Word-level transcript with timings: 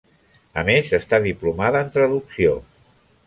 A 0.61 0.63
més 0.69 0.89
està 0.99 1.19
diplomada 1.27 1.83
en 1.87 1.93
traducció. 1.99 2.57